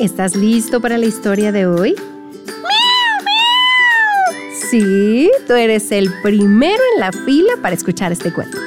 [0.00, 1.94] ¿Estás listo para la historia de hoy?
[4.68, 8.58] Sí, tú eres el primero en la fila para escuchar este cuento.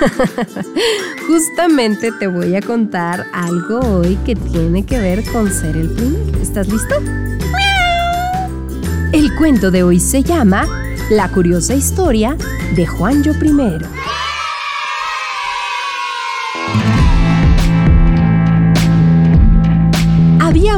[1.26, 6.38] Justamente te voy a contar algo hoy que tiene que ver con ser el primero.
[6.42, 6.96] ¿Estás listo?
[9.12, 10.66] El cuento de hoy se llama
[11.08, 12.36] La curiosa historia
[12.76, 13.86] de Juan Yo Primero.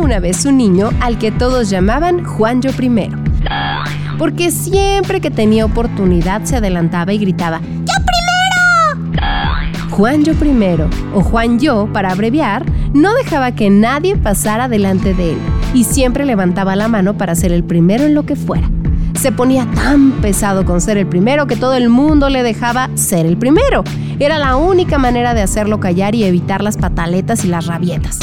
[0.07, 3.19] Una vez un niño al que todos llamaban Juan Yo Primero.
[4.19, 7.61] Porque siempre que tenía oportunidad se adelantaba y gritaba
[10.23, 15.39] Yo primero, o Juan Yo para abreviar, no dejaba que nadie pasara delante de él
[15.75, 18.71] y siempre levantaba la mano para ser el primero en lo que fuera.
[19.19, 23.27] Se ponía tan pesado con ser el primero que todo el mundo le dejaba ser
[23.27, 23.83] el primero.
[24.21, 28.21] Era la única manera de hacerlo callar y evitar las pataletas y las rabietas.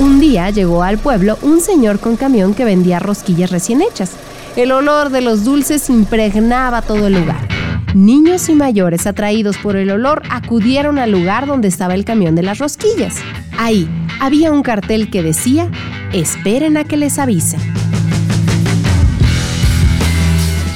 [0.00, 4.12] Un día llegó al pueblo un señor con camión que vendía rosquillas recién hechas.
[4.56, 7.46] El olor de los dulces impregnaba todo el lugar.
[7.92, 12.42] Niños y mayores atraídos por el olor acudieron al lugar donde estaba el camión de
[12.42, 13.16] las rosquillas.
[13.58, 13.86] Ahí
[14.20, 15.70] había un cartel que decía,
[16.14, 17.60] esperen a que les avisen.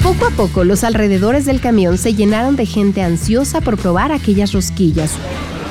[0.03, 4.51] Poco a poco los alrededores del camión se llenaron de gente ansiosa por probar aquellas
[4.51, 5.13] rosquillas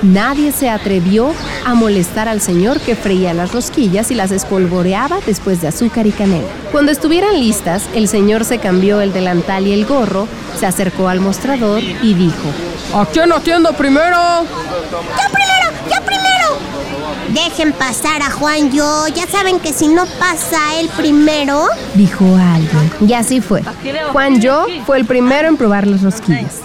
[0.05, 1.33] Nadie se atrevió
[1.65, 6.13] a molestar al señor que freía las rosquillas y las espolvoreaba después de azúcar y
[6.13, 6.49] canela.
[6.73, 11.21] Cuando estuvieran listas, el señor se cambió el delantal y el gorro, se acercó al
[11.21, 12.49] mostrador y dijo:
[12.95, 14.45] ¿A quién atiendo primero?
[14.45, 15.67] ¡Yo primero!
[15.91, 16.25] ¡Yo primero!
[17.31, 19.09] Dejen pasar a Juan yo.
[19.09, 22.91] Ya saben que si no pasa él primero, dijo alguien.
[23.07, 23.63] Y así fue.
[24.13, 26.61] Juan yo fue el primero en probar las rosquillas.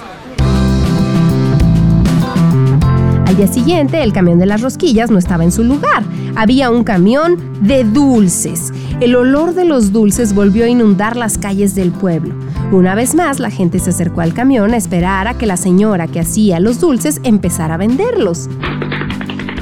[3.39, 6.03] Día siguiente, el camión de las rosquillas no estaba en su lugar.
[6.35, 8.73] Había un camión de dulces.
[8.99, 12.35] El olor de los dulces volvió a inundar las calles del pueblo.
[12.73, 16.07] Una vez más, la gente se acercó al camión a esperar a que la señora
[16.07, 18.49] que hacía los dulces empezara a venderlos.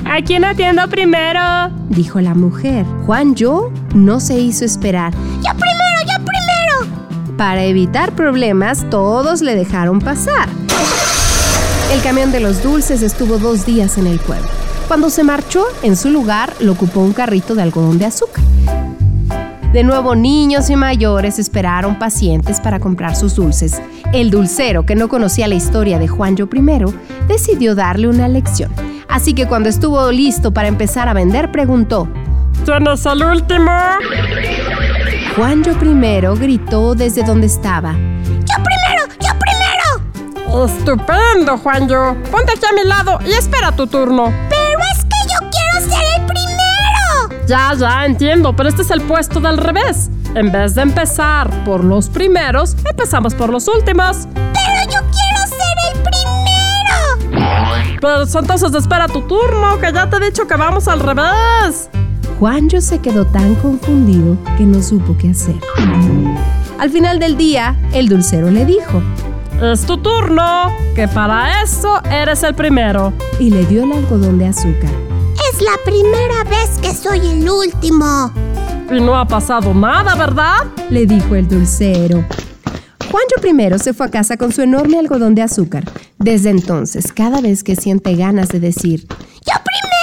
[0.10, 1.70] ¿A quién atiendo primero?
[1.90, 2.84] Dijo la mujer.
[3.06, 5.14] Juan Yo no se hizo esperar.
[5.14, 7.38] ¡Yo primero, yo primero!
[7.38, 10.50] Para evitar problemas, todos le dejaron pasar.
[11.92, 14.46] El camión de los dulces estuvo dos días en el pueblo.
[14.90, 18.44] Cuando se marchó, en su lugar lo ocupó un carrito de algodón de azúcar.
[19.72, 23.82] De nuevo, niños y mayores esperaron pacientes para comprar sus dulces.
[24.12, 26.94] El dulcero, que no conocía la historia de Juan Yo I,
[27.28, 28.72] decidió darle una lección.
[29.08, 32.10] Así que cuando estuvo listo para empezar a vender, preguntó:
[32.66, 33.72] ¿Tienes el último?
[35.38, 37.96] Juan Yo I gritó desde donde estaba:
[40.66, 42.18] Estupendo, Juanjo.
[42.32, 44.34] Ponte aquí a mi lado y espera tu turno.
[44.50, 47.46] Pero es que yo quiero ser el primero.
[47.46, 50.10] Ya, ya, entiendo, pero este es el puesto del revés.
[50.34, 54.28] En vez de empezar por los primeros, empezamos por los últimos.
[54.34, 56.02] Pero yo quiero ser el
[57.30, 58.00] primero.
[58.02, 61.90] Pues entonces espera tu turno, que ya te he dicho que vamos al revés.
[62.40, 65.56] Juanjo se quedó tan confundido que no supo qué hacer.
[66.80, 69.02] Al final del día, el dulcero le dijo,
[69.62, 73.14] es tu turno, que para eso eres el primero.
[73.40, 74.92] Y le dio el algodón de azúcar.
[75.52, 78.32] Es la primera vez que soy el último.
[78.92, 80.66] Y no ha pasado nada, ¿verdad?
[80.90, 82.24] Le dijo el dulcero.
[83.12, 85.84] Juancho primero se fue a casa con su enorme algodón de azúcar.
[86.18, 89.97] Desde entonces, cada vez que siente ganas de decir, ¡Yo primero!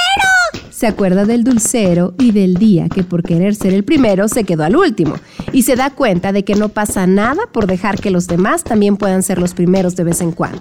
[0.84, 4.64] Se acuerda del dulcero y del día que por querer ser el primero se quedó
[4.64, 5.14] al último
[5.50, 8.98] y se da cuenta de que no pasa nada por dejar que los demás también
[8.98, 10.60] puedan ser los primeros de vez en cuando.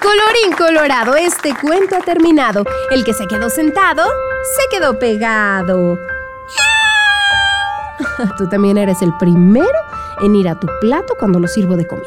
[0.00, 2.64] Colorín colorado, este cuento ha terminado.
[2.90, 4.02] El que se quedó sentado,
[4.56, 5.98] se quedó pegado.
[8.38, 9.78] Tú también eres el primero
[10.22, 12.06] en ir a tu plato cuando lo sirvo de comida.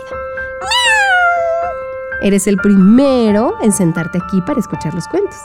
[2.24, 5.38] Eres el primero en sentarte aquí para escuchar los cuentos.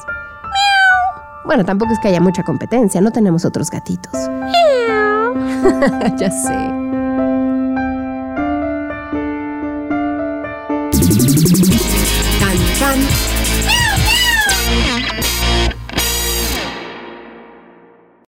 [1.44, 4.12] Bueno, tampoco es que haya mucha competencia, no tenemos otros gatitos.
[6.18, 6.84] ya sé.